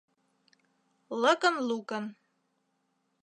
[1.21, 2.05] Лыкын-лукын